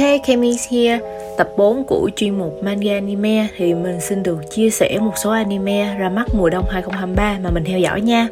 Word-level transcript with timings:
Ok, 0.00 0.22
Kemi's 0.26 0.68
here. 0.70 1.00
Tập 1.36 1.48
4 1.56 1.84
của 1.84 2.10
chuyên 2.16 2.38
mục 2.38 2.62
manga 2.62 2.94
anime 2.94 3.46
thì 3.56 3.74
mình 3.74 4.00
xin 4.00 4.22
được 4.22 4.50
chia 4.50 4.70
sẻ 4.70 4.98
một 5.00 5.12
số 5.16 5.30
anime 5.30 5.96
ra 5.98 6.08
mắt 6.08 6.26
mùa 6.34 6.50
đông 6.50 6.64
2023 6.70 7.38
mà 7.42 7.50
mình 7.50 7.64
theo 7.64 7.78
dõi 7.78 8.00
nha. 8.00 8.28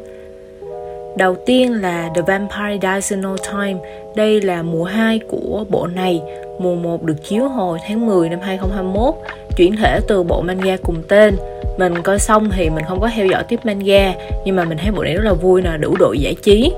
Đầu 1.17 1.35
tiên 1.45 1.81
là 1.81 2.09
The 2.15 2.21
Vampire 2.21 2.93
Dies 2.93 3.11
in 3.11 3.21
No 3.21 3.35
Time. 3.51 3.79
Đây 4.15 4.41
là 4.41 4.63
mùa 4.63 4.83
2 4.83 5.19
của 5.19 5.65
bộ 5.69 5.87
này. 5.87 6.21
Mùa 6.59 6.75
1 6.75 7.03
được 7.03 7.23
chiếu 7.23 7.47
hồi 7.47 7.79
tháng 7.87 8.05
10 8.05 8.29
năm 8.29 8.39
2021, 8.41 9.15
chuyển 9.57 9.75
thể 9.75 9.99
từ 10.07 10.23
bộ 10.23 10.41
manga 10.41 10.77
cùng 10.83 11.03
tên. 11.07 11.35
Mình 11.77 12.01
coi 12.03 12.19
xong 12.19 12.49
thì 12.49 12.69
mình 12.69 12.85
không 12.87 12.99
có 12.99 13.09
theo 13.15 13.25
dõi 13.25 13.43
tiếp 13.43 13.59
manga, 13.63 14.13
nhưng 14.45 14.55
mà 14.55 14.65
mình 14.65 14.77
thấy 14.77 14.91
bộ 14.91 15.03
này 15.03 15.13
rất 15.13 15.23
là 15.23 15.33
vui 15.33 15.61
nè, 15.61 15.77
đủ 15.79 15.95
độ 15.99 16.13
giải 16.13 16.35
trí 16.43 16.71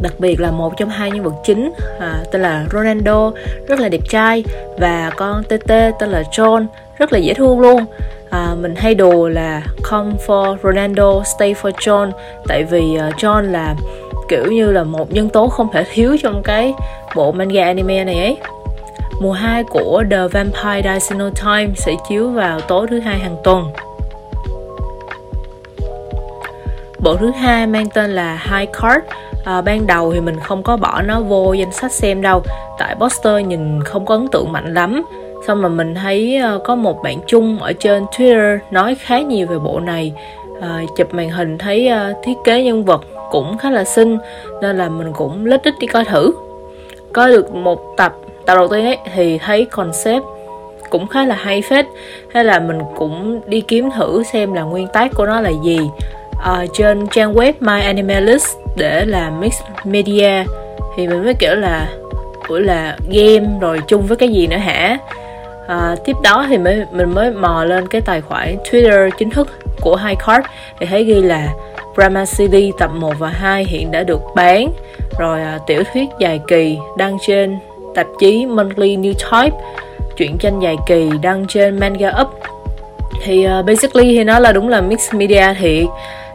đặc 0.00 0.12
biệt 0.18 0.40
là 0.40 0.50
một 0.50 0.76
trong 0.76 0.88
hai 0.88 1.10
nhân 1.10 1.22
vật 1.22 1.34
chính 1.44 1.72
à, 2.00 2.22
tên 2.32 2.42
là 2.42 2.66
Ronaldo 2.72 3.32
rất 3.68 3.80
là 3.80 3.88
đẹp 3.88 4.00
trai 4.10 4.44
và 4.78 5.10
con 5.16 5.42
TT 5.42 5.68
tên 5.68 6.10
là 6.10 6.22
John 6.32 6.66
rất 6.98 7.12
là 7.12 7.18
dễ 7.18 7.34
thương 7.34 7.60
luôn. 7.60 7.84
À, 8.30 8.54
mình 8.60 8.74
hay 8.76 8.94
đùa 8.94 9.28
là 9.28 9.62
come 9.90 10.12
for 10.26 10.56
Ronaldo 10.62 11.22
stay 11.22 11.54
for 11.54 11.70
John 11.70 12.10
tại 12.48 12.64
vì 12.64 12.98
uh, 13.08 13.14
John 13.16 13.40
là 13.40 13.74
kiểu 14.28 14.44
như 14.44 14.72
là 14.72 14.84
một 14.84 15.12
nhân 15.12 15.28
tố 15.28 15.48
không 15.48 15.68
thể 15.72 15.84
thiếu 15.92 16.16
trong 16.22 16.42
cái 16.42 16.74
bộ 17.16 17.32
manga 17.32 17.64
anime 17.64 18.04
này 18.04 18.18
ấy. 18.18 18.36
Mùa 19.20 19.32
2 19.32 19.64
của 19.64 20.04
The 20.10 20.28
Vampire 20.28 20.92
Dies 20.92 21.12
Time 21.44 21.74
sẽ 21.76 21.94
chiếu 22.08 22.30
vào 22.30 22.60
tối 22.60 22.86
thứ 22.90 23.00
hai 23.00 23.18
hàng 23.18 23.36
tuần. 23.44 23.72
Bộ 26.98 27.16
thứ 27.16 27.30
hai 27.30 27.66
mang 27.66 27.88
tên 27.94 28.10
là 28.10 28.42
High 28.50 28.68
Card 28.72 29.04
à, 29.48 29.60
ban 29.60 29.86
đầu 29.86 30.12
thì 30.12 30.20
mình 30.20 30.40
không 30.40 30.62
có 30.62 30.76
bỏ 30.76 31.02
nó 31.02 31.20
vô 31.20 31.52
danh 31.52 31.72
sách 31.72 31.92
xem 31.92 32.22
đâu. 32.22 32.42
Tại 32.78 32.94
poster 33.00 33.46
nhìn 33.46 33.82
không 33.82 34.06
có 34.06 34.14
ấn 34.14 34.28
tượng 34.28 34.52
mạnh 34.52 34.74
lắm. 34.74 35.02
Xong 35.46 35.62
mà 35.62 35.68
mình 35.68 35.94
thấy 35.94 36.40
uh, 36.56 36.62
có 36.64 36.74
một 36.74 37.02
bạn 37.02 37.18
chung 37.26 37.58
ở 37.58 37.72
trên 37.72 38.04
Twitter 38.04 38.58
nói 38.70 38.94
khá 38.94 39.20
nhiều 39.20 39.46
về 39.46 39.58
bộ 39.58 39.80
này. 39.80 40.12
À, 40.60 40.82
chụp 40.96 41.14
màn 41.14 41.30
hình 41.30 41.58
thấy 41.58 41.90
uh, 42.10 42.16
thiết 42.22 42.34
kế 42.44 42.62
nhân 42.62 42.84
vật 42.84 43.00
cũng 43.30 43.58
khá 43.58 43.70
là 43.70 43.84
xinh 43.84 44.18
nên 44.62 44.78
là 44.78 44.88
mình 44.88 45.12
cũng 45.12 45.46
lít 45.46 45.62
ít 45.62 45.74
đi 45.80 45.86
coi 45.86 46.04
thử. 46.04 46.32
Coi 47.12 47.30
được 47.30 47.54
một 47.54 47.96
tập 47.96 48.14
tập 48.46 48.54
đầu 48.54 48.68
tiên 48.68 48.84
ấy 48.84 48.98
thì 49.14 49.38
thấy 49.38 49.64
concept 49.64 50.24
cũng 50.90 51.06
khá 51.06 51.24
là 51.24 51.34
hay 51.34 51.62
phết. 51.62 51.86
Hay 52.32 52.44
là 52.44 52.58
mình 52.58 52.78
cũng 52.96 53.40
đi 53.46 53.60
kiếm 53.60 53.90
thử 53.96 54.22
xem 54.22 54.52
là 54.52 54.62
nguyên 54.62 54.86
tác 54.92 55.10
của 55.14 55.26
nó 55.26 55.40
là 55.40 55.50
gì. 55.64 55.78
À, 56.44 56.64
trên 56.72 57.06
trang 57.06 57.34
web 57.34 57.52
My 57.60 57.80
Animalist 57.80 58.56
để 58.78 59.04
làm 59.04 59.40
mix 59.40 59.54
media. 59.84 60.44
Thì 60.96 61.08
mình 61.08 61.24
mới 61.24 61.34
kiểu 61.34 61.54
là 61.54 61.88
ủa 62.48 62.58
là 62.58 62.96
game 63.10 63.46
rồi 63.60 63.80
chung 63.88 64.02
với 64.06 64.16
cái 64.16 64.28
gì 64.28 64.46
nữa 64.46 64.56
hả? 64.56 64.98
À, 65.68 65.96
tiếp 66.04 66.16
đó 66.22 66.46
thì 66.48 66.58
mới 66.58 66.84
mình 66.92 67.14
mới 67.14 67.30
mò 67.30 67.64
lên 67.64 67.88
cái 67.88 68.00
tài 68.00 68.20
khoản 68.20 68.56
Twitter 68.70 69.10
chính 69.18 69.30
thức 69.30 69.48
của 69.80 69.96
hai 69.96 70.16
Card. 70.26 70.46
Thì 70.80 70.86
thấy 70.86 71.04
ghi 71.04 71.20
là 71.22 71.48
Drama 71.96 72.24
CD 72.24 72.54
tập 72.78 72.90
1 72.94 73.14
và 73.18 73.28
2 73.28 73.64
hiện 73.64 73.90
đã 73.90 74.02
được 74.02 74.20
bán. 74.34 74.68
Rồi 75.18 75.42
à, 75.42 75.58
tiểu 75.66 75.82
thuyết 75.92 76.08
dài 76.18 76.40
kỳ 76.48 76.78
đăng 76.98 77.18
trên 77.26 77.58
tạp 77.94 78.06
chí 78.18 78.46
Monthly 78.46 78.96
New 78.96 79.12
Type 79.12 79.56
truyện 80.16 80.38
tranh 80.38 80.60
dài 80.60 80.76
kỳ 80.86 81.10
đăng 81.22 81.46
trên 81.48 81.80
Manga 81.80 82.12
Up. 82.20 82.28
Thì 83.24 83.46
uh, 83.46 83.66
basically 83.66 84.16
thì 84.16 84.24
nó 84.24 84.38
là 84.38 84.52
đúng 84.52 84.68
là 84.68 84.80
mix 84.80 85.14
media 85.14 85.54
thiệt 85.58 85.86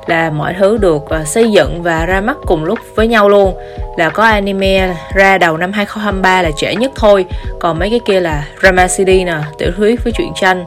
là 0.09 0.29
mọi 0.29 0.55
thứ 0.59 0.77
được 0.77 1.01
ờ, 1.09 1.23
xây 1.23 1.51
dựng 1.51 1.83
và 1.83 2.05
ra 2.05 2.21
mắt 2.21 2.37
cùng 2.45 2.63
lúc 2.63 2.79
với 2.95 3.07
nhau 3.07 3.29
luôn. 3.29 3.53
Là 3.97 4.09
có 4.09 4.23
anime 4.23 4.95
ra 5.15 5.37
đầu 5.37 5.57
năm 5.57 5.71
2023 5.71 6.41
là 6.41 6.51
trễ 6.57 6.75
nhất 6.75 6.91
thôi. 6.95 7.25
Còn 7.59 7.79
mấy 7.79 7.89
cái 7.89 7.99
kia 8.07 8.19
là 8.19 8.47
drama 8.61 8.87
CD 8.87 9.07
nè 9.07 9.37
tiểu 9.57 9.71
thuyết 9.77 10.03
với 10.03 10.13
truyện 10.13 10.31
tranh 10.35 10.65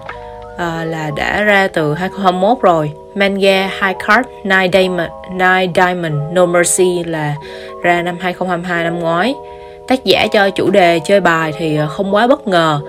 à, 0.56 0.84
là 0.84 1.10
đã 1.16 1.42
ra 1.42 1.68
từ 1.68 1.94
2021 1.94 2.58
rồi. 2.62 2.92
Manga 3.14 3.70
High 3.82 3.96
Card 4.06 4.28
Nine 4.44 4.68
Diamond, 4.72 5.10
Nine 5.30 5.72
Diamond 5.74 6.14
No 6.32 6.46
Mercy 6.46 7.04
là 7.04 7.34
ra 7.82 8.02
năm 8.02 8.16
2022 8.20 8.84
năm 8.84 8.98
ngoái. 8.98 9.34
Tác 9.88 10.04
giả 10.04 10.26
cho 10.32 10.50
chủ 10.50 10.70
đề 10.70 11.00
chơi 11.04 11.20
bài 11.20 11.52
thì 11.58 11.76
ờ, 11.76 11.86
không 11.86 12.14
quá 12.14 12.26
bất 12.26 12.48
ngờ 12.48 12.80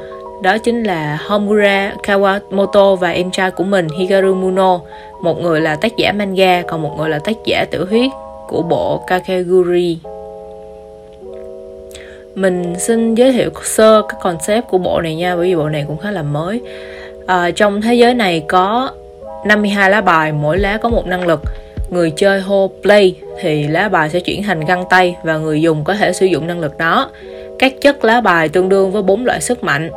đó 0.41 0.57
chính 0.57 0.83
là 0.83 1.17
Homura 1.27 1.93
Kawamoto 2.03 2.95
và 2.95 3.09
em 3.09 3.31
trai 3.31 3.51
của 3.51 3.63
mình 3.63 3.87
Hikaru 3.97 4.33
Muno. 4.33 4.79
Một 5.21 5.41
người 5.41 5.61
là 5.61 5.75
tác 5.75 5.97
giả 5.97 6.11
manga 6.11 6.61
còn 6.61 6.81
một 6.81 6.95
người 6.97 7.09
là 7.09 7.19
tác 7.19 7.35
giả 7.45 7.65
tiểu 7.71 7.85
thuyết 7.85 8.11
của 8.47 8.61
bộ 8.61 9.03
Kakeguri. 9.07 9.99
Mình 12.35 12.75
xin 12.79 13.15
giới 13.15 13.31
thiệu 13.31 13.49
sơ 13.63 14.01
cái 14.09 14.19
concept 14.23 14.67
của 14.67 14.77
bộ 14.77 15.01
này 15.01 15.15
nha 15.15 15.35
bởi 15.35 15.47
vì 15.47 15.55
bộ 15.55 15.69
này 15.69 15.85
cũng 15.87 15.97
khá 15.97 16.11
là 16.11 16.23
mới. 16.23 16.61
À, 17.27 17.51
trong 17.51 17.81
thế 17.81 17.93
giới 17.93 18.13
này 18.13 18.43
có 18.47 18.89
52 19.45 19.89
lá 19.89 20.01
bài 20.01 20.31
mỗi 20.31 20.57
lá 20.57 20.77
có 20.77 20.89
một 20.89 21.07
năng 21.07 21.27
lực. 21.27 21.41
Người 21.89 22.13
chơi 22.15 22.41
hô 22.41 22.71
play 22.81 23.15
thì 23.39 23.67
lá 23.67 23.89
bài 23.89 24.09
sẽ 24.09 24.19
chuyển 24.19 24.43
thành 24.43 24.65
găng 24.65 24.85
tay 24.89 25.15
và 25.23 25.37
người 25.37 25.61
dùng 25.61 25.83
có 25.83 25.93
thể 25.93 26.13
sử 26.13 26.25
dụng 26.25 26.47
năng 26.47 26.59
lực 26.59 26.77
đó. 26.77 27.09
Các 27.59 27.73
chất 27.81 28.05
lá 28.05 28.21
bài 28.21 28.49
tương 28.49 28.69
đương 28.69 28.91
với 28.91 29.01
bốn 29.01 29.25
loại 29.25 29.41
sức 29.41 29.63
mạnh. 29.63 29.89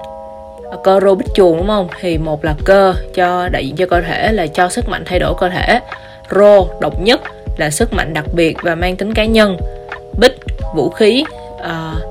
À, 0.71 0.77
cơ 0.85 1.01
rô 1.01 1.15
bích 1.15 1.29
chuồng 1.35 1.57
đúng 1.57 1.67
không? 1.67 1.89
Thì 2.01 2.19
một 2.19 2.45
là 2.45 2.55
cơ 2.65 2.95
cho 3.15 3.49
đại 3.49 3.67
diện 3.67 3.77
cho 3.77 3.87
cơ 3.87 4.01
thể 4.01 4.33
là 4.33 4.47
cho 4.47 4.69
sức 4.69 4.89
mạnh 4.89 5.03
thay 5.07 5.19
đổi 5.19 5.35
cơ 5.41 5.49
thể. 5.49 5.81
Rô 6.31 6.67
độc 6.81 7.01
nhất 7.01 7.21
là 7.57 7.71
sức 7.71 7.93
mạnh 7.93 8.15
đặc 8.15 8.25
biệt 8.35 8.57
và 8.63 8.75
mang 8.75 8.97
tính 8.97 9.15
cá 9.15 9.25
nhân. 9.25 9.57
Bích 10.21 10.37
vũ 10.75 10.91
khí. 10.91 11.25
Uh, 11.57 12.03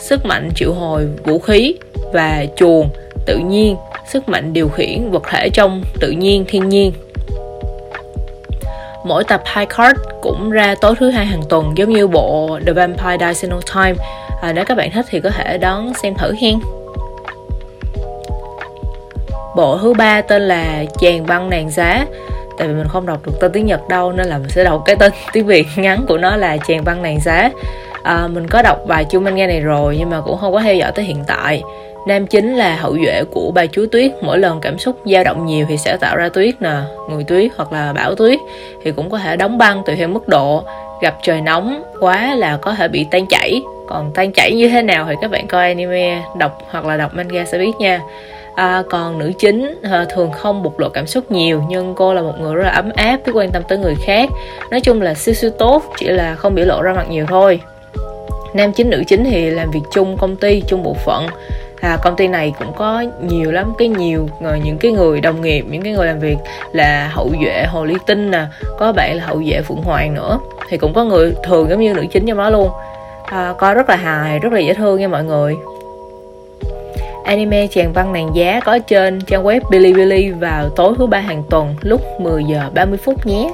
sức 0.00 0.26
mạnh 0.26 0.50
triệu 0.54 0.72
hồi 0.72 1.08
vũ 1.24 1.38
khí 1.38 1.74
và 2.12 2.44
chuồng 2.56 2.88
tự 3.26 3.36
nhiên. 3.36 3.76
Sức 4.06 4.28
mạnh 4.28 4.52
điều 4.52 4.68
khiển 4.68 5.10
vật 5.10 5.22
thể 5.30 5.48
trong 5.48 5.82
tự 6.00 6.10
nhiên 6.10 6.44
thiên 6.48 6.68
nhiên. 6.68 6.92
Mỗi 9.04 9.24
tập 9.24 9.42
high 9.56 9.68
card 9.68 10.00
cũng 10.22 10.50
ra 10.50 10.74
tối 10.80 10.94
thứ 10.98 11.10
hai 11.10 11.26
hàng 11.26 11.42
tuần 11.48 11.72
giống 11.76 11.90
như 11.90 12.06
bộ 12.06 12.58
The 12.66 12.72
Vampire 12.72 13.26
Dies 13.26 13.42
in 13.42 13.50
No 13.50 13.60
Time. 13.74 13.94
À, 14.42 14.52
nếu 14.52 14.64
các 14.64 14.76
bạn 14.76 14.90
thích 14.90 15.06
thì 15.10 15.20
có 15.20 15.30
thể 15.30 15.58
đón 15.58 15.92
xem 16.02 16.14
thử 16.14 16.34
hen 16.40 16.58
bộ 19.56 19.78
thứ 19.78 19.94
ba 19.94 20.20
tên 20.20 20.42
là 20.42 20.84
chàng 20.98 21.26
băng 21.26 21.50
nàng 21.50 21.70
giá. 21.70 22.06
Tại 22.58 22.68
vì 22.68 22.74
mình 22.74 22.88
không 22.88 23.06
đọc 23.06 23.18
được 23.26 23.32
tên 23.40 23.52
tiếng 23.52 23.66
nhật 23.66 23.88
đâu 23.88 24.12
nên 24.12 24.26
là 24.26 24.38
mình 24.38 24.48
sẽ 24.48 24.64
đọc 24.64 24.82
cái 24.84 24.96
tên 24.96 25.12
tiếng 25.32 25.46
việt 25.46 25.66
ngắn 25.76 26.04
của 26.08 26.18
nó 26.18 26.36
là 26.36 26.56
chàng 26.56 26.84
băng 26.84 27.02
nàng 27.02 27.20
giá. 27.20 27.50
À, 28.02 28.28
mình 28.28 28.48
có 28.48 28.62
đọc 28.62 28.78
vài 28.86 29.04
chương 29.04 29.24
manga 29.24 29.46
này 29.46 29.60
rồi 29.60 29.96
nhưng 29.98 30.10
mà 30.10 30.20
cũng 30.20 30.38
không 30.38 30.52
có 30.52 30.60
theo 30.60 30.74
dõi 30.74 30.92
tới 30.92 31.04
hiện 31.04 31.24
tại. 31.26 31.62
Nam 32.06 32.26
chính 32.26 32.54
là 32.54 32.76
hậu 32.76 32.96
duệ 33.04 33.22
của 33.30 33.50
bà 33.54 33.66
chúa 33.66 33.86
tuyết. 33.92 34.12
Mỗi 34.22 34.38
lần 34.38 34.60
cảm 34.60 34.78
xúc 34.78 34.96
dao 35.04 35.24
động 35.24 35.46
nhiều 35.46 35.66
thì 35.68 35.76
sẽ 35.76 35.96
tạo 35.96 36.16
ra 36.16 36.28
tuyết 36.28 36.62
nè 36.62 36.74
người 37.10 37.24
tuyết 37.24 37.50
hoặc 37.56 37.72
là 37.72 37.92
bão 37.92 38.14
tuyết 38.14 38.38
thì 38.84 38.92
cũng 38.92 39.10
có 39.10 39.18
thể 39.18 39.36
đóng 39.36 39.58
băng 39.58 39.82
tùy 39.86 39.96
theo 39.96 40.08
mức 40.08 40.28
độ. 40.28 40.64
Gặp 41.02 41.14
trời 41.22 41.40
nóng 41.40 41.82
quá 42.00 42.34
là 42.34 42.56
có 42.56 42.74
thể 42.74 42.88
bị 42.88 43.06
tan 43.10 43.26
chảy. 43.26 43.62
Còn 43.88 44.10
tan 44.14 44.32
chảy 44.32 44.52
như 44.52 44.68
thế 44.68 44.82
nào 44.82 45.06
thì 45.08 45.14
các 45.20 45.30
bạn 45.30 45.46
coi 45.46 45.68
anime 45.68 46.22
đọc 46.36 46.58
hoặc 46.70 46.84
là 46.84 46.96
đọc 46.96 47.14
manga 47.14 47.44
sẽ 47.44 47.58
biết 47.58 47.72
nha 47.78 48.00
à, 48.56 48.82
còn 48.90 49.18
nữ 49.18 49.32
chính 49.38 49.80
à, 49.82 50.06
thường 50.14 50.32
không 50.32 50.62
bộc 50.62 50.78
lộ 50.78 50.88
cảm 50.88 51.06
xúc 51.06 51.30
nhiều 51.30 51.62
nhưng 51.68 51.94
cô 51.94 52.14
là 52.14 52.22
một 52.22 52.34
người 52.40 52.54
rất 52.54 52.62
là 52.62 52.70
ấm 52.70 52.90
áp 52.96 53.20
biết 53.26 53.32
quan 53.34 53.50
tâm 53.50 53.62
tới 53.68 53.78
người 53.78 53.94
khác. 54.04 54.30
Nói 54.70 54.80
chung 54.80 55.02
là 55.02 55.14
siêu 55.14 55.34
siêu 55.34 55.50
tốt 55.50 55.82
chỉ 55.98 56.06
là 56.06 56.34
không 56.34 56.54
biểu 56.54 56.64
lộ 56.66 56.82
ra 56.82 56.92
mặt 56.92 57.06
nhiều 57.10 57.26
thôi. 57.28 57.60
Nam 58.54 58.72
chính 58.72 58.90
nữ 58.90 59.02
chính 59.06 59.24
thì 59.24 59.50
làm 59.50 59.70
việc 59.70 59.80
chung 59.92 60.16
công 60.16 60.36
ty 60.36 60.62
chung 60.68 60.82
bộ 60.82 60.94
phận. 60.94 61.26
À, 61.80 61.98
công 62.02 62.16
ty 62.16 62.28
này 62.28 62.52
cũng 62.58 62.72
có 62.76 63.04
nhiều 63.22 63.52
lắm 63.52 63.72
cái 63.78 63.88
nhiều 63.88 64.28
những 64.64 64.78
cái 64.78 64.92
người 64.92 65.20
đồng 65.20 65.40
nghiệp 65.40 65.64
những 65.68 65.82
cái 65.82 65.92
người 65.92 66.06
làm 66.06 66.18
việc 66.18 66.36
là 66.72 67.10
hậu 67.12 67.30
duệ 67.42 67.64
hồ 67.68 67.84
ly 67.84 67.94
tinh 68.06 68.30
nè 68.30 68.44
có 68.78 68.92
bạn 68.92 69.16
là 69.16 69.26
hậu 69.26 69.42
duệ 69.44 69.62
phượng 69.62 69.82
hoàng 69.82 70.14
nữa. 70.14 70.38
Thì 70.68 70.78
cũng 70.78 70.94
có 70.94 71.04
người 71.04 71.34
thường 71.44 71.68
giống 71.70 71.80
như 71.80 71.94
nữ 71.94 72.04
chính 72.12 72.26
trong 72.26 72.38
đó 72.38 72.50
luôn. 72.50 72.70
À, 73.24 73.54
coi 73.58 73.74
rất 73.74 73.90
là 73.90 73.96
hài 73.96 74.38
rất 74.38 74.52
là 74.52 74.60
dễ 74.60 74.74
thương 74.74 75.00
nha 75.00 75.08
mọi 75.08 75.24
người. 75.24 75.56
Anime 77.26 77.66
Chàng 77.66 77.92
Văn 77.92 78.12
Nàng 78.12 78.30
Giá 78.34 78.60
có 78.64 78.78
trên 78.78 79.20
trang 79.20 79.44
web 79.44 79.60
Bilibili 79.70 80.30
vào 80.30 80.68
tối 80.68 80.94
thứ 80.98 81.06
ba 81.06 81.18
hàng 81.18 81.42
tuần 81.50 81.74
lúc 81.82 82.20
10 82.20 82.44
giờ 82.44 82.70
30 82.74 82.98
phút 83.04 83.26
nhé. 83.26 83.50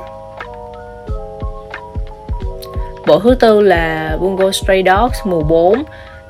Bộ 3.07 3.19
thứ 3.19 3.35
tư 3.41 3.61
là 3.61 4.17
Bungo 4.21 4.51
Stray 4.51 4.83
Dogs 4.87 5.19
mùa 5.25 5.43
4 5.43 5.83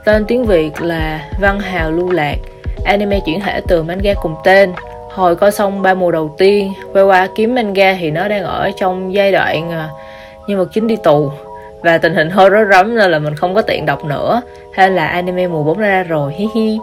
Tên 0.05 0.25
tiếng 0.29 0.45
Việt 0.45 0.83
là 0.83 1.29
Văn 1.41 1.61
Hào 1.61 1.91
Lưu 1.91 2.11
Lạc. 2.11 2.37
Anime 2.85 3.21
chuyển 3.21 3.41
thể 3.41 3.61
từ 3.69 3.83
manga 3.83 4.15
cùng 4.23 4.35
tên. 4.45 4.73
Hồi 5.11 5.37
coi 5.37 5.53
xong 5.53 5.83
ba 5.83 5.95
mùa 5.95 6.11
đầu 6.11 6.35
tiên 6.39 6.73
Quay 6.93 7.05
qua 7.05 7.29
kiếm 7.37 7.55
manga 7.55 7.97
thì 8.01 8.11
nó 8.11 8.29
đang 8.29 8.45
ở 8.45 8.71
trong 8.77 9.15
giai 9.15 9.33
đoạn 9.33 9.71
ờ, 9.71 9.89
nhân 10.47 10.59
vật 10.59 10.69
chính 10.73 10.87
đi 10.87 10.97
tù. 10.97 11.31
Và 11.81 11.99
tình 11.99 12.15
hình 12.15 12.31
hơi 12.31 12.51
rối 12.51 12.65
rắm 12.71 12.97
nên 12.97 13.11
là 13.11 13.19
mình 13.19 13.37
không 13.37 13.55
có 13.55 13.63
tiện 13.63 13.87
đọc 13.87 14.05
nữa. 14.05 14.43
Hay 14.73 14.91
là 14.91 15.07
anime 15.07 15.47
mùa 15.47 15.63
4 15.63 15.79
ra 15.79 16.03
rồi, 16.03 16.33
hi 16.33 16.47
hi 16.55 16.79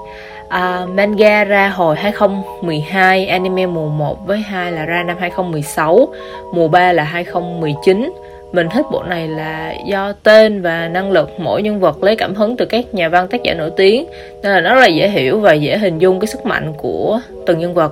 uh, 0.50 0.90
manga 0.90 1.44
ra 1.44 1.70
hồi 1.70 1.96
2012 1.96 3.28
anime 3.28 3.66
mùa 3.66 3.90
1 3.90 4.28
với 4.28 4.38
2 4.38 4.72
là 4.72 4.86
ra 4.86 5.04
năm 5.04 5.18
2016 5.20 6.08
mùa 6.54 6.68
3 6.68 6.94
là 6.94 7.04
2019 7.04 8.14
mình 8.52 8.68
thích 8.70 8.86
bộ 8.92 9.04
này 9.04 9.28
là 9.28 9.74
do 9.86 10.14
tên 10.24 10.62
và 10.62 10.88
năng 10.88 11.12
lực 11.12 11.30
mỗi 11.40 11.62
nhân 11.62 11.80
vật 11.80 12.04
lấy 12.04 12.16
cảm 12.16 12.36
hứng 12.36 12.58
từ 12.58 12.66
các 12.66 12.94
nhà 12.94 13.10
văn 13.10 13.28
tác 13.28 13.44
giả 13.44 13.54
nổi 13.54 13.72
tiếng 13.78 14.06
nên 14.44 14.52
là 14.52 14.62
nó 14.62 14.76
rất 14.76 14.82
là 14.82 14.88
dễ 14.88 15.10
hiểu 15.10 15.40
và 15.40 15.54
dễ 15.54 15.78
hình 15.78 16.00
dung 16.00 16.20
cái 16.20 16.28
sức 16.28 16.46
mạnh 16.46 16.74
của 16.78 17.20
từng 17.46 17.60
nhân 17.60 17.74
vật 17.74 17.92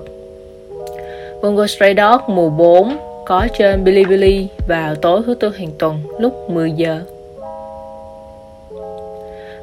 Bungo 1.41 1.67
Stray 1.67 1.95
Dog 1.97 2.35
mùa 2.35 2.49
4 2.49 2.97
có 3.25 3.47
trên 3.57 3.83
Bilibili 3.83 4.47
vào 4.67 4.95
tối 4.95 5.21
thứ 5.25 5.33
tư 5.33 5.49
hàng 5.57 5.71
tuần 5.79 5.99
lúc 6.19 6.49
10 6.49 6.71
giờ. 6.71 7.01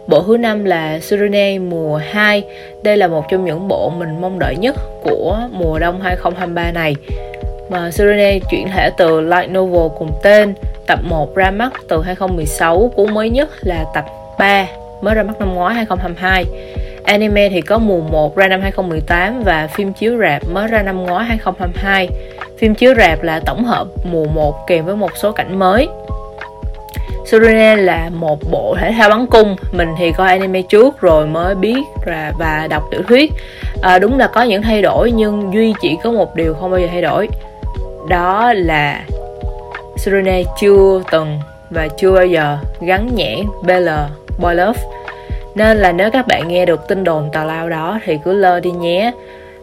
Bộ 0.06 0.22
thứ 0.22 0.36
năm 0.36 0.64
là 0.64 0.98
Suriname 1.00 1.58
mùa 1.58 1.96
2. 1.96 2.42
Đây 2.82 2.96
là 2.96 3.08
một 3.08 3.24
trong 3.30 3.44
những 3.44 3.68
bộ 3.68 3.90
mình 3.98 4.20
mong 4.20 4.38
đợi 4.38 4.56
nhất 4.56 4.76
của 5.02 5.38
mùa 5.52 5.78
đông 5.78 6.00
2023 6.00 6.72
này. 6.72 6.96
Mà 7.70 7.90
Suriname 7.90 8.38
chuyển 8.50 8.68
thể 8.68 8.90
từ 8.98 9.20
light 9.20 9.50
novel 9.50 9.98
cùng 9.98 10.10
tên, 10.22 10.54
tập 10.86 10.98
1 11.02 11.34
ra 11.34 11.50
mắt 11.50 11.72
từ 11.88 12.02
2016, 12.02 12.90
cuốn 12.96 13.14
mới 13.14 13.30
nhất 13.30 13.48
là 13.60 13.84
tập 13.94 14.04
3 14.38 14.66
mới 15.02 15.14
ra 15.14 15.22
mắt 15.22 15.38
năm 15.38 15.54
ngoái 15.54 15.74
2022. 15.74 16.44
Anime 17.04 17.48
thì 17.48 17.60
có 17.60 17.78
mùa 17.78 18.00
1 18.00 18.36
ra 18.36 18.48
năm 18.48 18.60
2018 18.60 19.42
và 19.42 19.66
phim 19.66 19.92
chiếu 19.92 20.18
rạp 20.18 20.42
mới 20.48 20.68
ra 20.68 20.82
năm 20.82 21.02
ngoái 21.02 21.24
2022. 21.24 22.08
Phim 22.58 22.74
chiếu 22.74 22.94
rạp 22.94 23.22
là 23.22 23.40
tổng 23.40 23.64
hợp 23.64 23.86
mùa 24.04 24.24
1 24.24 24.66
kèm 24.66 24.84
với 24.84 24.96
một 24.96 25.10
số 25.16 25.32
cảnh 25.32 25.58
mới. 25.58 25.88
Surene 27.24 27.76
là 27.76 28.10
một 28.14 28.38
bộ 28.50 28.76
thể 28.80 28.92
thao 28.92 29.10
bắn 29.10 29.26
cung. 29.26 29.56
Mình 29.72 29.88
thì 29.98 30.12
coi 30.12 30.28
anime 30.28 30.62
trước 30.62 31.00
rồi 31.00 31.26
mới 31.26 31.54
biết 31.54 31.78
và, 32.06 32.32
và 32.38 32.66
đọc 32.70 32.82
tiểu 32.90 33.02
thuyết. 33.08 33.32
À, 33.82 33.98
Đúng 33.98 34.18
là 34.18 34.26
có 34.26 34.42
những 34.42 34.62
thay 34.62 34.82
đổi 34.82 35.12
nhưng 35.12 35.54
Duy 35.54 35.74
chỉ 35.80 35.96
có 36.04 36.10
một 36.10 36.34
điều 36.34 36.54
không 36.54 36.70
bao 36.70 36.80
giờ 36.80 36.86
thay 36.90 37.02
đổi. 37.02 37.28
Đó 38.08 38.52
là 38.52 39.00
Surene 39.96 40.42
chưa 40.60 41.02
từng 41.10 41.40
và 41.70 41.88
chưa 41.88 42.12
bao 42.12 42.26
giờ 42.26 42.58
gắn 42.80 43.08
nhãn 43.14 43.36
BL 43.62 43.88
Boy 44.38 44.54
Love. 44.54 44.80
Nên 45.54 45.76
là 45.76 45.92
nếu 45.92 46.10
các 46.10 46.26
bạn 46.26 46.48
nghe 46.48 46.66
được 46.66 46.88
tin 46.88 47.04
đồn 47.04 47.30
tào 47.32 47.46
lao 47.46 47.68
đó 47.68 47.98
thì 48.04 48.18
cứ 48.24 48.32
lơ 48.32 48.60
đi 48.60 48.70
nhé. 48.70 49.12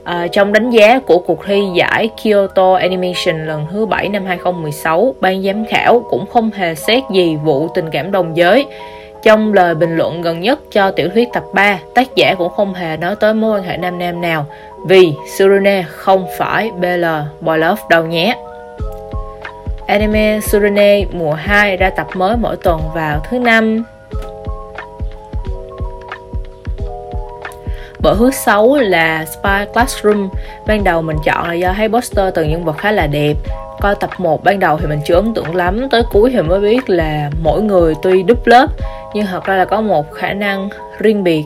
À, 0.03 0.27
trong 0.31 0.53
đánh 0.53 0.69
giá 0.69 0.99
của 0.99 1.17
cuộc 1.19 1.45
thi 1.45 1.63
giải 1.75 2.09
Kyoto 2.23 2.73
Animation 2.73 3.47
lần 3.47 3.65
thứ 3.71 3.85
7 3.85 4.09
năm 4.09 4.25
2016, 4.25 5.15
ban 5.21 5.43
giám 5.43 5.65
khảo 5.65 6.05
cũng 6.09 6.25
không 6.25 6.51
hề 6.51 6.75
xét 6.75 7.03
gì 7.11 7.35
vụ 7.43 7.67
tình 7.67 7.89
cảm 7.91 8.11
đồng 8.11 8.37
giới. 8.37 8.65
Trong 9.23 9.53
lời 9.53 9.75
bình 9.75 9.97
luận 9.97 10.21
gần 10.21 10.39
nhất 10.41 10.59
cho 10.71 10.91
tiểu 10.91 11.09
thuyết 11.13 11.29
tập 11.33 11.43
3, 11.53 11.79
tác 11.95 12.15
giả 12.15 12.35
cũng 12.37 12.51
không 12.51 12.73
hề 12.73 12.97
nói 12.97 13.15
tới 13.15 13.33
mối 13.33 13.59
quan 13.59 13.63
hệ 13.63 13.77
nam 13.77 13.99
nam 13.99 14.21
nào 14.21 14.45
vì 14.87 15.13
Surune 15.37 15.83
không 15.89 16.25
phải 16.37 16.71
BL 16.71 17.05
Boy 17.41 17.57
Love 17.57 17.81
đâu 17.89 18.05
nhé. 18.05 18.35
Anime 19.87 20.39
Surune 20.39 21.05
mùa 21.11 21.33
2 21.33 21.77
ra 21.77 21.89
tập 21.89 22.07
mới 22.13 22.37
mỗi 22.37 22.55
tuần 22.57 22.81
vào 22.93 23.19
thứ 23.29 23.39
năm 23.39 23.83
Bộ 28.01 28.15
thứ 28.15 28.31
sáu 28.31 28.75
là 28.75 29.25
Spy 29.25 29.65
Classroom. 29.73 30.29
Ban 30.67 30.83
đầu 30.83 31.01
mình 31.01 31.17
chọn 31.25 31.47
là 31.47 31.53
do 31.53 31.73
thấy 31.73 31.89
poster 31.89 32.33
từng 32.35 32.49
nhân 32.49 32.65
vật 32.65 32.77
khá 32.77 32.91
là 32.91 33.07
đẹp. 33.07 33.33
Coi 33.81 33.95
tập 33.95 34.09
1 34.17 34.43
ban 34.43 34.59
đầu 34.59 34.77
thì 34.77 34.87
mình 34.87 34.99
chưa 35.05 35.15
ấn 35.15 35.33
tượng 35.33 35.55
lắm. 35.55 35.89
Tới 35.91 36.03
cuối 36.11 36.29
thì 36.33 36.41
mới 36.41 36.59
biết 36.59 36.89
là 36.89 37.29
mỗi 37.43 37.61
người 37.61 37.93
tuy 38.03 38.23
đúp 38.23 38.47
lớp 38.47 38.67
Nhưng 39.13 39.25
thật 39.25 39.45
ra 39.45 39.55
là 39.55 39.65
có 39.65 39.81
một 39.81 40.11
khả 40.13 40.33
năng 40.33 40.69
riêng 40.99 41.23
biệt. 41.23 41.43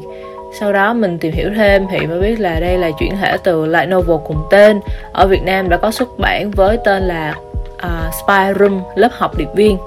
Sau 0.60 0.74
đó 0.74 0.94
mình 0.94 1.18
tìm 1.18 1.34
hiểu 1.34 1.50
thêm 1.56 1.86
thì 1.92 2.06
mới 2.06 2.20
biết 2.20 2.40
là 2.40 2.60
đây 2.60 2.78
là 2.78 2.92
chuyển 3.00 3.18
thể 3.22 3.38
từ 3.44 3.66
light 3.66 3.90
novel 3.90 4.18
cùng 4.28 4.48
tên. 4.52 4.80
Ở 5.14 5.28
Việt 5.28 5.44
Nam 5.44 5.70
đã 5.70 5.78
có 5.78 5.92
xuất 5.92 6.20
bản 6.20 6.52
với 6.52 6.78
tên 6.86 7.04
là 7.04 7.36
uh, 7.76 8.14
Spy 8.14 8.60
Room 8.60 8.82
lớp 8.96 9.10
học 9.12 9.38
điệp 9.38 9.50
viên. 9.56 9.78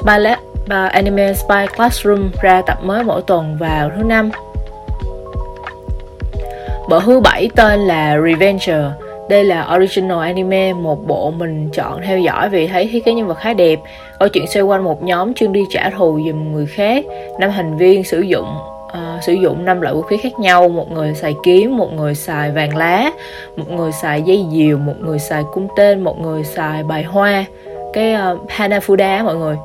Spy 0.00 0.18
Lab, 0.18 0.38
uh, 0.60 0.92
Anime 0.92 1.32
Spy 1.34 1.66
Classroom 1.76 2.30
ra 2.42 2.62
tập 2.62 2.78
mới 2.82 3.04
mỗi 3.04 3.22
tuần 3.22 3.56
vào 3.60 3.90
thứ 3.96 4.02
năm. 4.02 4.30
Bộ 6.88 7.00
thứ 7.00 7.20
bảy 7.20 7.50
tên 7.56 7.80
là 7.80 8.18
Revenger 8.20 8.84
đây 9.28 9.44
là 9.44 9.74
original 9.76 10.20
anime, 10.20 10.72
một 10.72 11.06
bộ 11.06 11.30
mình 11.30 11.68
chọn 11.72 12.00
theo 12.02 12.18
dõi 12.18 12.48
vì 12.48 12.66
thấy 12.66 12.88
thiết 12.92 13.04
kế 13.04 13.14
nhân 13.14 13.26
vật 13.26 13.34
khá 13.34 13.54
đẹp. 13.54 13.78
Câu 14.18 14.28
chuyện 14.28 14.46
xoay 14.46 14.62
quanh 14.62 14.84
một 14.84 15.02
nhóm 15.02 15.34
chuyên 15.34 15.52
đi 15.52 15.64
trả 15.70 15.90
thù 15.90 16.20
giùm 16.26 16.52
người 16.52 16.66
khác. 16.66 17.04
Năm 17.40 17.50
thành 17.50 17.76
viên 17.76 18.04
sử 18.04 18.20
dụng 18.20 18.46
uh, 18.86 19.22
sử 19.22 19.32
dụng 19.32 19.64
năm 19.64 19.80
loại 19.80 19.94
vũ 19.94 20.02
khí 20.02 20.16
khác 20.16 20.32
nhau. 20.40 20.68
Một 20.68 20.92
người 20.92 21.14
xài 21.14 21.34
kiếm, 21.44 21.76
một 21.76 21.92
người 21.92 22.14
xài 22.14 22.50
vàng 22.50 22.76
lá, 22.76 23.10
một 23.56 23.70
người 23.70 23.92
xài 23.92 24.22
dây 24.22 24.44
diều, 24.52 24.78
một 24.78 24.94
người 25.00 25.18
xài 25.18 25.42
cung 25.52 25.68
tên, 25.76 26.00
một 26.00 26.20
người 26.20 26.44
xài 26.44 26.82
bài 26.82 27.02
hoa. 27.02 27.44
Cái 27.92 28.14
uh, 28.14 28.50
Hanafuda 28.50 29.24
mọi 29.24 29.36
người 29.36 29.56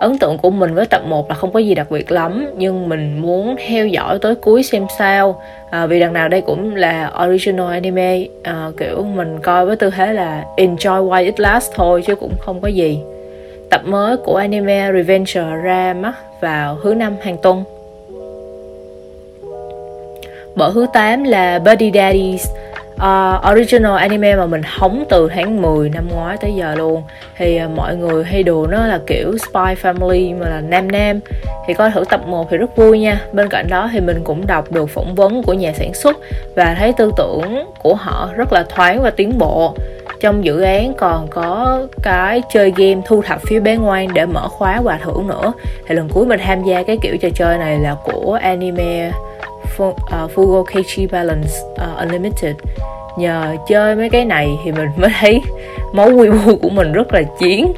ấn 0.00 0.18
tượng 0.18 0.38
của 0.38 0.50
mình 0.50 0.74
với 0.74 0.86
tập 0.86 1.02
1 1.06 1.28
là 1.28 1.34
không 1.34 1.52
có 1.52 1.58
gì 1.58 1.74
đặc 1.74 1.90
biệt 1.90 2.12
lắm 2.12 2.50
nhưng 2.56 2.88
mình 2.88 3.18
muốn 3.18 3.56
theo 3.66 3.86
dõi 3.86 4.18
tới 4.18 4.34
cuối 4.34 4.62
xem 4.62 4.86
sao. 4.98 5.42
À, 5.70 5.86
vì 5.86 6.00
đằng 6.00 6.12
nào 6.12 6.28
đây 6.28 6.40
cũng 6.40 6.76
là 6.76 7.12
original 7.24 7.72
anime 7.72 8.26
à, 8.42 8.70
kiểu 8.76 9.02
mình 9.02 9.40
coi 9.42 9.66
với 9.66 9.76
tư 9.76 9.90
thế 9.90 10.12
là 10.12 10.44
enjoy 10.56 11.08
while 11.08 11.24
it 11.24 11.40
lasts 11.40 11.74
thôi 11.74 12.02
chứ 12.06 12.14
cũng 12.14 12.32
không 12.40 12.60
có 12.60 12.68
gì. 12.68 12.98
Tập 13.70 13.80
mới 13.84 14.16
của 14.16 14.36
anime 14.36 14.92
Revenger 14.92 15.44
ra 15.62 15.94
mắt 15.94 16.12
vào 16.40 16.78
thứ 16.82 16.94
năm 16.94 17.16
hàng 17.22 17.36
tuần. 17.42 17.64
Bộ 20.56 20.70
thứ 20.74 20.86
8 20.92 21.24
là 21.24 21.58
Buddy 21.58 21.90
Daddies 21.94 22.46
uh, 23.00 23.52
original 23.52 23.96
anime 23.96 24.36
mà 24.36 24.46
mình 24.46 24.62
hóng 24.64 25.04
từ 25.08 25.28
tháng 25.34 25.62
10 25.62 25.90
năm 25.90 26.08
ngoái 26.08 26.36
tới 26.36 26.54
giờ 26.54 26.74
luôn. 26.74 27.02
Thì 27.36 27.60
uh, 27.64 27.70
mọi 27.70 27.96
người 27.96 28.24
hay 28.24 28.42
đùa 28.42 28.66
nó 28.70 28.86
là 28.86 29.00
kiểu 29.06 29.38
spy 29.38 29.74
family 29.82 30.38
mà 30.38 30.48
là 30.48 30.60
nam 30.60 30.92
nam. 30.92 31.20
Thì 31.66 31.74
coi 31.74 31.90
thử 31.90 32.04
tập 32.10 32.20
1 32.26 32.50
thì 32.50 32.56
rất 32.56 32.76
vui 32.76 32.98
nha. 32.98 33.20
Bên 33.32 33.48
cạnh 33.48 33.66
đó 33.68 33.90
thì 33.92 34.00
mình 34.00 34.20
cũng 34.24 34.46
đọc 34.46 34.72
được 34.72 34.86
phỏng 34.86 35.14
vấn 35.14 35.42
của 35.42 35.52
nhà 35.52 35.72
sản 35.72 35.94
xuất 35.94 36.16
và 36.56 36.76
thấy 36.78 36.92
tư 36.92 37.12
tưởng 37.16 37.64
của 37.82 37.94
họ 37.94 38.30
rất 38.36 38.52
là 38.52 38.64
thoáng 38.68 39.02
và 39.02 39.10
tiến 39.10 39.38
bộ. 39.38 39.74
Trong 40.20 40.44
dự 40.44 40.60
án 40.60 40.94
còn 40.94 41.28
có 41.28 41.80
cái 42.02 42.42
chơi 42.52 42.72
game 42.76 43.00
thu 43.06 43.22
thập 43.22 43.40
phiếu 43.42 43.60
bé 43.60 43.76
ngoan 43.76 44.14
để 44.14 44.26
mở 44.26 44.48
khóa 44.48 44.80
quà 44.84 44.98
thưởng 45.02 45.26
nữa. 45.26 45.52
Thì 45.86 45.94
lần 45.94 46.08
cuối 46.08 46.26
mình 46.26 46.40
tham 46.44 46.64
gia 46.64 46.82
cái 46.82 46.98
kiểu 47.02 47.16
trò 47.16 47.28
chơi 47.34 47.58
này 47.58 47.78
là 47.78 47.96
của 48.04 48.38
anime 48.42 49.10
ờ, 50.10 50.28
Fugo 50.34 50.64
Keiichi 50.64 51.06
Balance 51.06 51.52
uh, 51.72 51.98
Unlimited 51.98 52.56
nhờ 53.16 53.56
chơi 53.68 53.96
mấy 53.96 54.10
cái 54.10 54.24
này 54.24 54.58
thì 54.64 54.72
mình 54.72 54.88
mới 54.96 55.10
thấy 55.20 55.40
máu 55.92 56.10
quy 56.10 56.30
bu 56.30 56.56
của 56.62 56.68
mình 56.68 56.92
rất 56.92 57.14
là 57.14 57.22
chiến. 57.22 57.72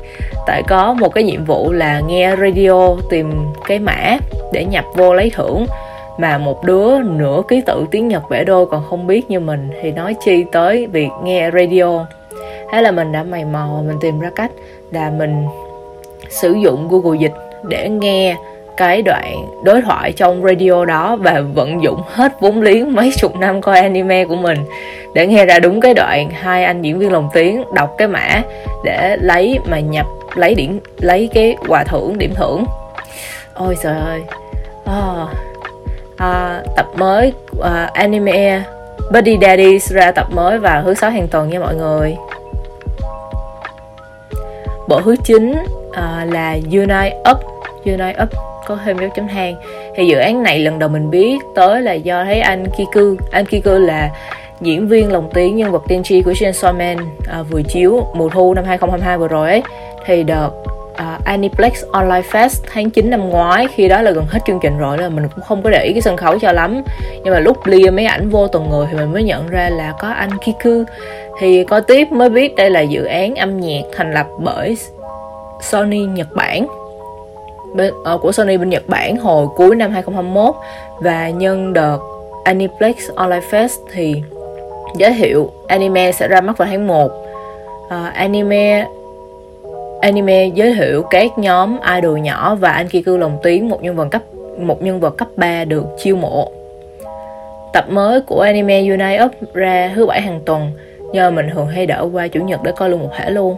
Tại 0.46 0.62
có 0.68 0.94
một 0.94 1.14
cái 1.14 1.24
nhiệm 1.24 1.44
vụ 1.44 1.72
là 1.72 2.00
nghe 2.00 2.36
radio 2.36 2.96
tìm 3.10 3.32
cái 3.66 3.78
mã 3.78 4.16
để 4.52 4.64
nhập 4.64 4.84
vô 4.94 5.14
lấy 5.14 5.30
thưởng. 5.30 5.66
Mà 6.18 6.38
một 6.38 6.64
đứa 6.64 6.98
nửa 6.98 7.42
ký 7.48 7.62
tự 7.66 7.84
tiếng 7.90 8.08
Nhật 8.08 8.22
vẽ 8.28 8.44
đôi 8.44 8.66
còn 8.66 8.82
không 8.90 9.06
biết 9.06 9.30
như 9.30 9.40
mình 9.40 9.70
thì 9.82 9.92
nói 9.92 10.14
chi 10.24 10.44
tới 10.52 10.86
việc 10.86 11.08
nghe 11.24 11.50
radio. 11.50 12.06
Thế 12.72 12.82
là 12.82 12.90
mình 12.90 13.12
đã 13.12 13.22
mày 13.22 13.44
mò, 13.44 13.80
mình 13.86 13.96
tìm 14.00 14.20
ra 14.20 14.30
cách 14.36 14.50
là 14.90 15.10
mình 15.10 15.46
sử 16.28 16.52
dụng 16.52 16.88
Google 16.88 17.18
Dịch 17.18 17.34
để 17.68 17.88
nghe 17.88 18.36
cái 18.76 19.02
đoạn 19.02 19.46
đối 19.64 19.82
thoại 19.82 20.12
trong 20.12 20.42
radio 20.42 20.84
đó 20.84 21.16
và 21.16 21.40
vận 21.54 21.82
dụng 21.82 22.02
hết 22.06 22.32
vốn 22.40 22.60
liếng 22.60 22.94
mấy 22.94 23.12
chục 23.20 23.36
năm 23.36 23.60
coi 23.60 23.80
anime 23.80 24.24
của 24.24 24.36
mình 24.36 24.58
để 25.14 25.26
nghe 25.26 25.46
ra 25.46 25.58
đúng 25.58 25.80
cái 25.80 25.94
đoạn 25.94 26.30
hai 26.30 26.64
anh 26.64 26.82
diễn 26.82 26.98
viên 26.98 27.12
lồng 27.12 27.28
tiếng 27.32 27.64
đọc 27.74 27.94
cái 27.98 28.08
mã 28.08 28.42
để 28.84 29.16
lấy 29.20 29.58
mà 29.70 29.80
nhập 29.80 30.06
lấy 30.34 30.54
điểm 30.54 30.80
lấy 31.00 31.28
cái 31.34 31.56
quà 31.68 31.84
thưởng 31.84 32.18
điểm 32.18 32.34
thưởng. 32.34 32.64
Ôi 33.54 33.76
trời 33.82 33.98
ơi. 33.98 34.22
À, 34.84 35.26
à, 36.16 36.62
tập 36.76 36.86
mới 36.96 37.32
à, 37.62 37.90
anime 37.94 38.62
Buddy 39.12 39.38
Daddy 39.42 39.78
ra 39.78 40.12
tập 40.12 40.26
mới 40.30 40.58
vào 40.58 40.82
thứ 40.82 40.94
sáu 40.94 41.10
hàng 41.10 41.28
tuần 41.28 41.48
nha 41.48 41.60
mọi 41.60 41.74
người. 41.74 42.16
Bộ 44.88 45.00
thứ 45.00 45.16
9 45.24 45.54
à, 45.92 46.26
là 46.30 46.56
Unite 46.72 47.16
Up. 47.30 47.38
Unite 47.84 48.22
Up 48.22 48.51
có 48.66 48.78
thêm 48.84 48.98
dấu 48.98 49.10
chấm 49.16 49.28
than 49.28 49.54
thì 49.96 50.06
dự 50.06 50.18
án 50.18 50.42
này 50.42 50.58
lần 50.58 50.78
đầu 50.78 50.88
mình 50.88 51.10
biết 51.10 51.38
tới 51.54 51.82
là 51.82 51.92
do 51.92 52.24
thấy 52.24 52.40
anh 52.40 52.66
Kiku 52.70 53.16
anh 53.30 53.44
Kiku 53.44 53.70
là 53.70 54.10
diễn 54.60 54.88
viên 54.88 55.12
lồng 55.12 55.30
tiếng 55.34 55.56
nhân 55.56 55.72
vật 55.72 55.82
tiên 55.88 56.02
tri 56.02 56.22
của 56.22 56.32
Chainsaw 56.32 56.74
Man 56.74 56.96
à, 57.28 57.42
vừa 57.42 57.62
chiếu 57.62 58.06
mùa 58.14 58.28
thu 58.28 58.54
năm 58.54 58.64
2022 58.64 59.18
vừa 59.18 59.28
rồi 59.28 59.50
ấy. 59.50 59.62
Thì 60.06 60.22
đợt 60.22 60.50
uh, 60.92 61.24
Aniplex 61.24 61.84
Online 61.92 62.28
Fest 62.30 62.64
tháng 62.72 62.90
9 62.90 63.10
năm 63.10 63.28
ngoái 63.28 63.66
khi 63.74 63.88
đó 63.88 64.02
là 64.02 64.10
gần 64.10 64.24
hết 64.28 64.38
chương 64.46 64.58
trình 64.62 64.78
rồi 64.78 64.98
là 64.98 65.08
mình 65.08 65.28
cũng 65.34 65.44
không 65.44 65.62
có 65.62 65.70
để 65.70 65.84
ý 65.84 65.92
cái 65.92 66.02
sân 66.02 66.16
khấu 66.16 66.38
cho 66.38 66.52
lắm. 66.52 66.82
Nhưng 67.24 67.34
mà 67.34 67.40
lúc 67.40 67.66
lia 67.66 67.90
mấy 67.90 68.04
ảnh 68.04 68.28
vô 68.28 68.48
từng 68.48 68.70
người 68.70 68.86
thì 68.90 68.96
mình 68.96 69.12
mới 69.12 69.22
nhận 69.22 69.48
ra 69.48 69.68
là 69.68 69.92
có 70.00 70.08
anh 70.08 70.30
Kiku. 70.38 70.84
Thì 71.40 71.64
coi 71.64 71.82
tiếp 71.82 72.12
mới 72.12 72.30
biết 72.30 72.56
đây 72.56 72.70
là 72.70 72.80
dự 72.80 73.04
án 73.04 73.34
âm 73.34 73.60
nhạc 73.60 73.82
thành 73.96 74.12
lập 74.12 74.26
bởi 74.38 74.76
Sony 75.60 76.04
Nhật 76.04 76.28
Bản 76.34 76.66
bên, 77.74 77.94
uh, 78.14 78.20
của 78.20 78.32
Sony 78.32 78.56
bên 78.56 78.70
Nhật 78.70 78.88
Bản 78.88 79.16
hồi 79.16 79.46
cuối 79.56 79.76
năm 79.76 79.90
2021 79.90 80.54
và 81.00 81.30
nhân 81.30 81.72
đợt 81.72 81.98
Aniplex 82.44 82.96
Online 83.14 83.46
Fest 83.50 83.68
thì 83.92 84.22
giới 84.96 85.12
thiệu 85.12 85.50
anime 85.66 86.12
sẽ 86.12 86.28
ra 86.28 86.40
mắt 86.40 86.58
vào 86.58 86.68
tháng 86.68 86.86
1 86.86 87.04
uh, 87.04 87.12
ờ, 87.88 88.04
anime 88.14 88.86
anime 90.00 90.46
giới 90.46 90.74
thiệu 90.74 91.02
các 91.02 91.38
nhóm 91.38 91.76
idol 91.96 92.18
nhỏ 92.18 92.54
và 92.54 92.70
anh 92.70 92.88
kia 92.88 93.02
cư 93.02 93.16
lồng 93.16 93.38
tiếng 93.42 93.68
một 93.68 93.82
nhân 93.82 93.96
vật 93.96 94.08
cấp 94.10 94.22
một 94.58 94.82
nhân 94.82 95.00
vật 95.00 95.16
cấp 95.16 95.28
3 95.36 95.64
được 95.64 95.84
chiêu 95.98 96.16
mộ. 96.16 96.52
Tập 97.72 97.84
mới 97.90 98.20
của 98.20 98.40
anime 98.40 98.78
Unite 98.80 99.24
Up 99.24 99.54
ra 99.54 99.92
thứ 99.94 100.06
bảy 100.06 100.20
hàng 100.20 100.40
tuần 100.44 100.70
nhờ 101.12 101.30
mình 101.30 101.50
thường 101.54 101.66
hay 101.66 101.86
đỡ 101.86 102.08
qua 102.12 102.28
chủ 102.28 102.40
nhật 102.40 102.62
để 102.62 102.72
coi 102.76 102.90
luôn 102.90 103.00
một 103.00 103.10
thể 103.18 103.30
luôn 103.30 103.56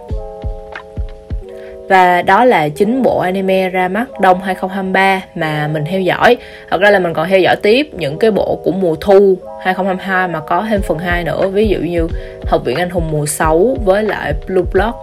và 1.89 2.23
đó 2.23 2.45
là 2.45 2.69
chính 2.69 3.03
bộ 3.03 3.19
anime 3.19 3.69
ra 3.69 3.89
mắt 3.89 4.21
đông 4.21 4.41
2023 4.41 5.23
mà 5.35 5.69
mình 5.69 5.85
theo 5.91 6.01
dõi. 6.01 6.37
Thật 6.71 6.81
ra 6.81 6.91
là 6.91 6.99
mình 6.99 7.15
còn 7.15 7.29
theo 7.29 7.41
dõi 7.41 7.57
tiếp 7.57 7.91
những 7.93 8.19
cái 8.19 8.31
bộ 8.31 8.59
của 8.65 8.73
mùa 8.73 8.97
thu 9.01 9.39
2022 9.63 10.29
mà 10.29 10.41
có 10.41 10.67
thêm 10.69 10.83
phần 10.83 10.99
2 10.99 11.25
nữa 11.25 11.49
Ví 11.49 11.69
dụ 11.69 11.79
như 11.79 12.09
Học 12.47 12.65
viện 12.65 12.77
Anh 12.77 12.91
Hùng 12.91 13.11
mùa 13.11 13.27
6 13.27 13.77
với 13.85 14.03
lại 14.03 14.33
Blue 14.47 14.65
Block. 14.73 14.97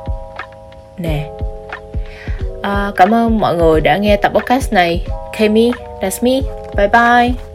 Nè. 0.98 1.30
À, 2.64 2.92
Cảm 2.96 3.14
ơn 3.14 3.40
mọi 3.40 3.56
người 3.56 3.82
đã 3.82 3.98
nghe 3.98 4.18
tập 4.18 4.32
podcast 4.36 4.74
này. 4.74 5.06
Kami, 5.38 5.72
that's 6.02 6.24
me 6.24 6.48
Bye 6.76 6.88
bye. 6.88 7.51